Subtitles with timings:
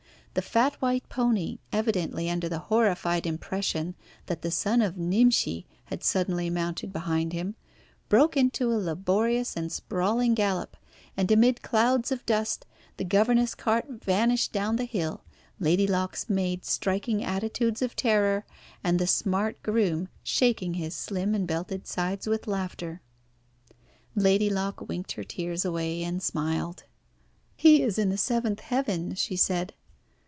[0.33, 3.95] The fat white pony, evidently under the horrified impression
[4.27, 7.55] that the son of Nimshi had suddenly mounted behind him,
[8.07, 10.77] broke into a laborious and sprawling gallop,
[11.17, 15.25] and, amid clouds of dust, the governess cart vanished down the hill,
[15.59, 18.45] Lady Locke's maid striking attitudes of terror,
[18.85, 23.01] and the smart groom shaking his slim and belted sides with laughter.
[24.15, 26.85] Lady Locke winked her tears away, and smiled.
[27.57, 29.73] "He is in the seventh heaven," she said.